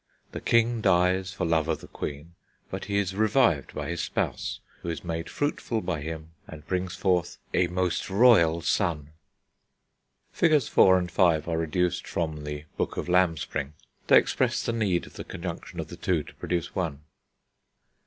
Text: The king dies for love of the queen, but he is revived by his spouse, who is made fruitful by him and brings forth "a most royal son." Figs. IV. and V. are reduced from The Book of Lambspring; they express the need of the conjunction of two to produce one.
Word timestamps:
The 0.31 0.41
king 0.41 0.81
dies 0.81 1.31
for 1.31 1.45
love 1.45 1.67
of 1.67 1.79
the 1.79 1.87
queen, 1.87 2.33
but 2.71 2.85
he 2.85 2.97
is 2.97 3.13
revived 3.13 3.75
by 3.75 3.87
his 3.87 4.01
spouse, 4.01 4.59
who 4.81 4.89
is 4.89 5.03
made 5.03 5.29
fruitful 5.29 5.79
by 5.81 6.01
him 6.01 6.31
and 6.47 6.65
brings 6.65 6.95
forth 6.95 7.37
"a 7.53 7.67
most 7.67 8.09
royal 8.09 8.61
son." 8.61 9.11
Figs. 10.33 10.67
IV. 10.67 10.77
and 10.95 11.11
V. 11.11 11.21
are 11.21 11.43
reduced 11.59 12.07
from 12.07 12.45
The 12.45 12.65
Book 12.77 12.97
of 12.97 13.07
Lambspring; 13.09 13.73
they 14.07 14.17
express 14.17 14.65
the 14.65 14.73
need 14.73 15.05
of 15.05 15.13
the 15.17 15.23
conjunction 15.23 15.79
of 15.79 16.01
two 16.01 16.23
to 16.23 16.33
produce 16.33 16.73
one. 16.73 17.03